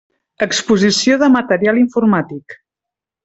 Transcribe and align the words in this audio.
Exposició 0.45 1.17
de 1.23 1.29
material 1.35 1.81
informàtic. 1.83 2.57